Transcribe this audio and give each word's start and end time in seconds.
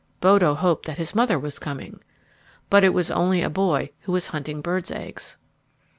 Bodo 0.19 0.55
hoped 0.55 0.87
that 0.87 0.97
his 0.97 1.13
mother 1.13 1.37
was 1.37 1.59
coming. 1.59 1.99
But 2.71 2.83
it 2.83 2.89
was 2.89 3.11
only 3.11 3.43
a 3.43 3.51
boy 3.51 3.91
who 3.99 4.11
was 4.11 4.25
hunting 4.29 4.59
birds' 4.59 4.89
eggs. 4.89 5.37